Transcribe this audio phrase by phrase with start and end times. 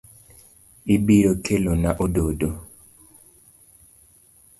[0.95, 2.49] Ibiro Kelona ododo.